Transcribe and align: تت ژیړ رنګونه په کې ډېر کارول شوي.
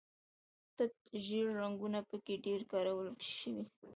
تت 0.75 0.95
ژیړ 1.25 1.47
رنګونه 1.61 1.99
په 2.09 2.15
کې 2.25 2.35
ډېر 2.45 2.61
کارول 2.71 3.07
شوي. 3.37 3.63